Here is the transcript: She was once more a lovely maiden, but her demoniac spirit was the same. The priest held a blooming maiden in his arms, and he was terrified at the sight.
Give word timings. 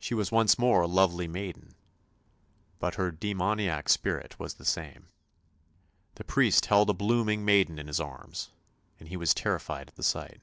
She 0.00 0.12
was 0.12 0.32
once 0.32 0.58
more 0.58 0.82
a 0.82 0.88
lovely 0.88 1.28
maiden, 1.28 1.76
but 2.80 2.96
her 2.96 3.12
demoniac 3.12 3.88
spirit 3.88 4.36
was 4.36 4.54
the 4.54 4.64
same. 4.64 5.06
The 6.16 6.24
priest 6.24 6.66
held 6.66 6.90
a 6.90 6.94
blooming 6.94 7.44
maiden 7.44 7.78
in 7.78 7.86
his 7.86 8.00
arms, 8.00 8.50
and 8.98 9.08
he 9.08 9.16
was 9.16 9.32
terrified 9.32 9.86
at 9.86 9.94
the 9.94 10.02
sight. 10.02 10.40